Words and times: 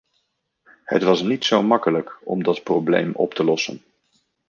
Het 0.85 1.03
was 1.03 1.21
niet 1.21 1.45
zo 1.45 1.63
makkelijk 1.63 2.17
om 2.23 2.43
dat 2.43 2.63
probleem 2.63 3.11
op 3.13 3.33
te 3.33 3.43
lossen. 3.43 3.83